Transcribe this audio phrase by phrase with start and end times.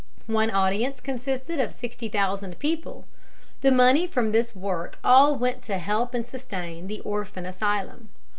[0.25, 3.05] One audience consisted of sixty thousand people.
[3.61, 8.09] The money from this work all went to help and sustain the orphan asylum.